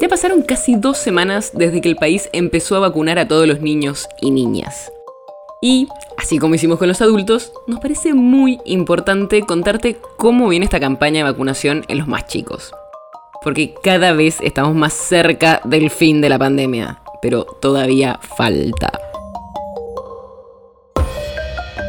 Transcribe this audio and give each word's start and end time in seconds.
Ya 0.00 0.08
pasaron 0.08 0.42
casi 0.42 0.76
dos 0.76 0.96
semanas 0.96 1.50
desde 1.54 1.80
que 1.80 1.88
el 1.88 1.96
país 1.96 2.28
empezó 2.32 2.76
a 2.76 2.80
vacunar 2.80 3.18
a 3.18 3.26
todos 3.26 3.48
los 3.48 3.60
niños 3.60 4.06
y 4.20 4.30
niñas. 4.30 4.92
Y, 5.60 5.88
así 6.16 6.38
como 6.38 6.54
hicimos 6.54 6.78
con 6.78 6.86
los 6.86 7.02
adultos, 7.02 7.52
nos 7.66 7.80
parece 7.80 8.14
muy 8.14 8.60
importante 8.64 9.40
contarte 9.40 9.96
cómo 10.16 10.48
viene 10.48 10.66
esta 10.66 10.78
campaña 10.78 11.18
de 11.18 11.30
vacunación 11.32 11.84
en 11.88 11.98
los 11.98 12.06
más 12.06 12.28
chicos. 12.28 12.72
Porque 13.42 13.74
cada 13.82 14.12
vez 14.12 14.38
estamos 14.40 14.76
más 14.76 14.92
cerca 14.92 15.60
del 15.64 15.90
fin 15.90 16.20
de 16.20 16.28
la 16.28 16.38
pandemia, 16.38 17.02
pero 17.20 17.44
todavía 17.44 18.20
falta. 18.36 19.07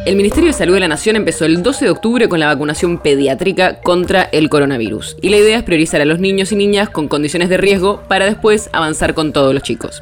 El 0.09 0.15
Ministerio 0.15 0.47
de 0.47 0.53
Salud 0.53 0.73
de 0.73 0.79
la 0.79 0.87
Nación 0.87 1.17
empezó 1.17 1.45
el 1.45 1.61
12 1.61 1.85
de 1.85 1.91
octubre 1.91 2.27
con 2.27 2.39
la 2.39 2.47
vacunación 2.47 2.97
pediátrica 2.97 3.79
contra 3.79 4.23
el 4.23 4.49
coronavirus. 4.49 5.15
Y 5.21 5.29
la 5.29 5.37
idea 5.37 5.59
es 5.59 5.63
priorizar 5.63 6.01
a 6.01 6.05
los 6.05 6.17
niños 6.17 6.51
y 6.51 6.55
niñas 6.55 6.89
con 6.89 7.07
condiciones 7.07 7.47
de 7.47 7.57
riesgo 7.57 8.01
para 8.07 8.25
después 8.25 8.71
avanzar 8.73 9.13
con 9.13 9.33
todos 9.33 9.53
los 9.53 9.61
chicos. 9.61 10.01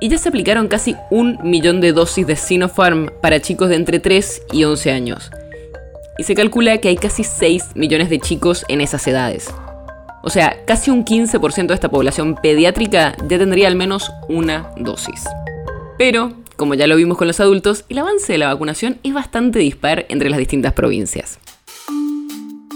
Y 0.00 0.08
ya 0.08 0.18
se 0.18 0.28
aplicaron 0.28 0.66
casi 0.66 0.96
un 1.12 1.38
millón 1.44 1.80
de 1.80 1.92
dosis 1.92 2.26
de 2.26 2.34
Sinopharm 2.34 3.12
para 3.22 3.40
chicos 3.40 3.68
de 3.68 3.76
entre 3.76 4.00
3 4.00 4.42
y 4.50 4.64
11 4.64 4.90
años. 4.90 5.30
Y 6.18 6.24
se 6.24 6.34
calcula 6.34 6.78
que 6.78 6.88
hay 6.88 6.96
casi 6.96 7.22
6 7.22 7.76
millones 7.76 8.10
de 8.10 8.18
chicos 8.18 8.64
en 8.66 8.80
esas 8.80 9.06
edades. 9.06 9.54
O 10.24 10.30
sea, 10.30 10.64
casi 10.66 10.90
un 10.90 11.04
15% 11.04 11.68
de 11.68 11.74
esta 11.74 11.90
población 11.90 12.34
pediátrica 12.42 13.14
ya 13.28 13.38
tendría 13.38 13.68
al 13.68 13.76
menos 13.76 14.10
una 14.28 14.72
dosis. 14.76 15.22
Pero 15.96 16.32
como 16.58 16.74
ya 16.74 16.88
lo 16.88 16.96
vimos 16.96 17.16
con 17.16 17.28
los 17.28 17.38
adultos, 17.38 17.84
el 17.88 17.98
avance 17.98 18.32
de 18.32 18.38
la 18.38 18.52
vacunación 18.52 18.98
es 19.04 19.14
bastante 19.14 19.60
dispar 19.60 20.06
entre 20.08 20.28
las 20.28 20.40
distintas 20.40 20.72
provincias. 20.72 21.38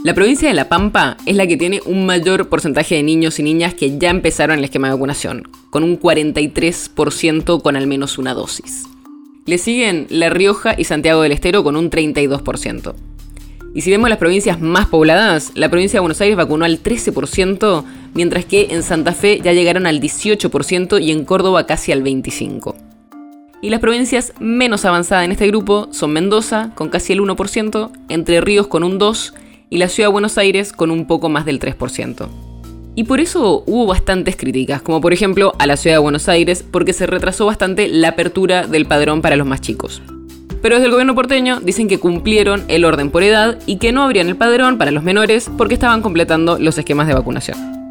La 0.05 0.14
provincia 0.14 0.48
de 0.48 0.55
La 0.55 0.69
Pampa 0.69 1.16
es 1.27 1.34
la 1.34 1.48
que 1.48 1.56
tiene 1.56 1.80
un 1.84 2.06
mayor 2.06 2.48
porcentaje 2.48 2.94
de 2.94 3.02
niños 3.02 3.41
y 3.41 3.42
niñas 3.42 3.74
que 3.74 3.98
ya 3.98 4.11
empezaron 4.11 4.58
el 4.58 4.64
esquema 4.64 4.86
de 4.86 4.94
vacunación, 4.94 5.48
con 5.70 5.83
un 5.83 5.98
43% 5.98 7.61
con 7.61 7.74
al 7.74 7.89
menos 7.89 8.19
una 8.19 8.34
dosis. 8.34 8.84
Le 9.47 9.58
siguen 9.58 10.06
La 10.11 10.30
Rioja 10.30 10.77
y 10.78 10.84
Santiago 10.84 11.22
del 11.22 11.33
Estero 11.33 11.64
con 11.64 11.74
un 11.74 11.91
32%. 11.91 12.94
Y 13.74 13.80
si 13.80 13.91
vemos 13.91 14.08
las 14.08 14.19
provincias 14.19 14.61
más 14.61 14.86
pobladas, 14.86 15.50
la 15.56 15.70
provincia 15.70 15.96
de 15.96 16.02
Buenos 16.02 16.20
Aires 16.20 16.36
vacunó 16.36 16.64
al 16.64 16.80
13%, 16.80 17.84
mientras 18.14 18.44
que 18.44 18.69
en 18.70 18.84
Santa 18.84 19.12
Fe 19.12 19.41
ya 19.42 19.52
llegaron 19.52 19.86
al 19.86 20.00
18% 20.00 21.02
y 21.02 21.11
en 21.11 21.24
Córdoba 21.24 21.67
casi 21.67 21.91
al 21.91 22.05
25%. 22.05 22.91
Y 23.62 23.70
las 23.70 23.78
provincias 23.78 24.32
menos 24.41 24.84
avanzadas 24.84 25.24
en 25.24 25.30
este 25.30 25.46
grupo 25.46 25.86
son 25.92 26.12
Mendoza, 26.12 26.72
con 26.74 26.88
casi 26.88 27.12
el 27.12 27.20
1%, 27.20 27.91
Entre 28.08 28.41
Ríos 28.41 28.66
con 28.66 28.82
un 28.82 28.98
2% 28.98 29.34
y 29.70 29.78
la 29.78 29.88
Ciudad 29.88 30.08
de 30.08 30.12
Buenos 30.12 30.36
Aires 30.36 30.72
con 30.72 30.91
un 30.91 31.06
poco 31.06 31.28
más 31.28 31.46
del 31.46 31.60
3%. 31.60 32.27
Y 32.96 33.05
por 33.05 33.20
eso 33.20 33.62
hubo 33.64 33.86
bastantes 33.86 34.36
críticas, 34.36 34.83
como 34.83 35.00
por 35.00 35.12
ejemplo 35.12 35.55
a 35.60 35.68
la 35.68 35.77
Ciudad 35.77 35.94
de 35.94 36.00
Buenos 36.00 36.28
Aires, 36.28 36.64
porque 36.68 36.92
se 36.92 37.06
retrasó 37.06 37.46
bastante 37.46 37.86
la 37.88 38.08
apertura 38.08 38.66
del 38.66 38.84
padrón 38.84 39.22
para 39.22 39.36
los 39.36 39.46
más 39.46 39.60
chicos. 39.60 40.02
Pero 40.60 40.74
desde 40.74 40.86
el 40.86 40.92
gobierno 40.92 41.14
porteño 41.14 41.60
dicen 41.60 41.86
que 41.86 42.00
cumplieron 42.00 42.64
el 42.67 42.84
orden 42.84 43.11
por 43.11 43.23
edad 43.23 43.61
y 43.67 43.77
que 43.77 43.92
no 43.92 44.02
abrían 44.02 44.29
el 44.29 44.36
padrón 44.36 44.77
para 44.77 44.90
los 44.90 45.05
menores 45.05 45.48
porque 45.56 45.74
estaban 45.74 46.02
completando 46.02 46.58
los 46.58 46.77
esquemas 46.79 47.06
de 47.06 47.14
vacunación. 47.14 47.81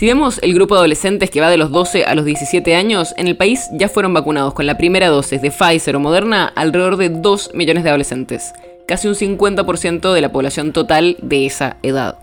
Si 0.00 0.06
vemos 0.06 0.38
el 0.40 0.54
grupo 0.54 0.76
de 0.76 0.78
adolescentes 0.78 1.28
que 1.28 1.42
va 1.42 1.50
de 1.50 1.58
los 1.58 1.72
12 1.72 2.06
a 2.06 2.14
los 2.14 2.24
17 2.24 2.74
años, 2.74 3.12
en 3.18 3.28
el 3.28 3.36
país 3.36 3.68
ya 3.74 3.90
fueron 3.90 4.14
vacunados 4.14 4.54
con 4.54 4.64
la 4.64 4.78
primera 4.78 5.08
dosis 5.08 5.42
de 5.42 5.50
Pfizer 5.50 5.94
o 5.94 6.00
Moderna 6.00 6.50
alrededor 6.56 6.96
de 6.96 7.10
2 7.10 7.50
millones 7.52 7.84
de 7.84 7.90
adolescentes, 7.90 8.54
casi 8.88 9.08
un 9.08 9.14
50% 9.14 10.14
de 10.14 10.20
la 10.22 10.32
población 10.32 10.72
total 10.72 11.18
de 11.20 11.44
esa 11.44 11.76
edad. 11.82 12.16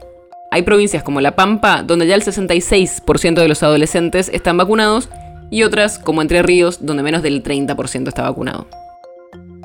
Hay 0.49 0.63
provincias 0.63 1.03
como 1.03 1.21
La 1.21 1.35
Pampa, 1.35 1.83
donde 1.83 2.07
ya 2.07 2.15
el 2.15 2.23
66% 2.23 3.35
de 3.35 3.47
los 3.47 3.61
adolescentes 3.61 4.31
están 4.33 4.57
vacunados, 4.57 5.09
y 5.51 5.61
otras 5.61 5.99
como 5.99 6.23
Entre 6.23 6.41
Ríos, 6.41 6.83
donde 6.83 7.03
menos 7.03 7.21
del 7.21 7.43
30% 7.43 8.07
está 8.07 8.23
vacunado. 8.23 8.65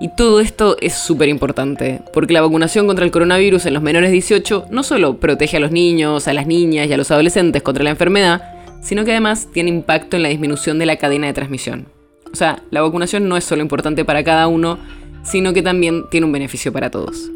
Y 0.02 0.08
todo 0.08 0.40
esto 0.40 0.76
es 0.80 0.94
súper 0.94 1.28
importante, 1.28 2.02
porque 2.12 2.32
la 2.32 2.40
vacunación 2.40 2.88
contra 2.88 3.04
el 3.04 3.12
coronavirus 3.12 3.66
en 3.66 3.74
los 3.74 3.84
menores 3.84 4.10
de 4.10 4.14
18 4.14 4.66
no 4.68 4.82
solo 4.82 5.18
protege 5.18 5.58
a 5.58 5.60
los 5.60 5.70
niños, 5.70 6.26
a 6.26 6.32
las 6.32 6.48
niñas 6.48 6.88
y 6.88 6.92
a 6.92 6.96
los 6.96 7.12
adolescentes 7.12 7.62
contra 7.62 7.84
la 7.84 7.90
enfermedad, 7.90 8.42
sino 8.82 9.04
que 9.04 9.12
además 9.12 9.46
tiene 9.52 9.70
impacto 9.70 10.16
en 10.16 10.24
la 10.24 10.28
disminución 10.28 10.80
de 10.80 10.86
la 10.86 10.96
cadena 10.96 11.28
de 11.28 11.34
transmisión. 11.34 11.86
O 12.32 12.34
sea, 12.34 12.64
la 12.72 12.82
vacunación 12.82 13.28
no 13.28 13.36
es 13.36 13.44
solo 13.44 13.62
importante 13.62 14.04
para 14.04 14.24
cada 14.24 14.48
uno, 14.48 14.80
sino 15.22 15.52
que 15.52 15.62
también 15.62 16.10
tiene 16.10 16.26
un 16.26 16.32
beneficio 16.32 16.72
para 16.72 16.90
todos. 16.90 17.30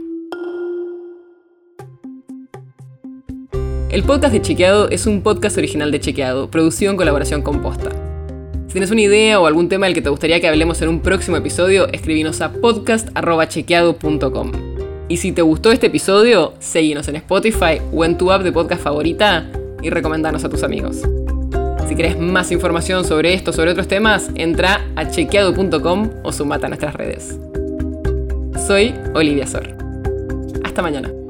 El 3.91 4.03
podcast 4.03 4.33
de 4.33 4.43
Chequeado 4.43 4.91
es 4.91 5.07
un 5.07 5.23
podcast 5.23 5.57
original 5.57 5.93
de 5.93 6.01
Chequeado, 6.01 6.51
producido 6.51 6.91
en 6.91 6.97
colaboración 6.97 7.43
con 7.43 7.63
Posta 7.63 8.06
tienes 8.77 8.91
una 8.91 9.01
idea 9.01 9.41
o 9.41 9.47
algún 9.47 9.71
tema 9.71 9.87
del 9.87 9.95
que 9.95 10.03
te 10.03 10.11
gustaría 10.11 10.39
que 10.39 10.49
hablemos 10.49 10.83
en 10.83 10.91
un 10.91 11.01
próximo 11.01 11.39
episodio, 11.39 11.89
escribinos 11.95 12.43
a 12.43 12.53
podcast.chequeado.com. 12.53 14.53
Y 15.09 15.17
si 15.17 15.33
te 15.33 15.41
gustó 15.41 15.73
este 15.73 15.87
episodio, 15.87 16.53
seguinos 16.59 17.09
en 17.09 17.17
Spotify 17.17 17.81
o 17.91 18.05
en 18.05 18.19
tu 18.19 18.31
app 18.31 18.43
de 18.43 18.53
podcast 18.53 18.83
favorita 18.83 19.51
y 19.81 19.89
recomendanos 19.89 20.45
a 20.45 20.51
tus 20.51 20.63
amigos. 20.63 21.01
Si 21.89 21.97
querés 21.97 22.21
más 22.21 22.53
información 22.53 23.07
sobre 23.07 23.33
esto 23.33 23.51
o 23.51 23.55
sobre 23.55 23.71
otros 23.71 23.89
temas, 23.89 24.29
entra 24.35 24.85
a 24.95 25.09
chequeado.com 25.09 26.11
o 26.23 26.31
sumate 26.31 26.67
a 26.67 26.69
nuestras 26.69 26.93
redes. 26.93 27.39
Soy 28.67 28.95
Olivia 29.15 29.47
Sor. 29.47 29.75
Hasta 30.65 30.83
mañana. 30.83 31.26